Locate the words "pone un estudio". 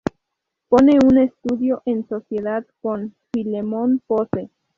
0.67-1.83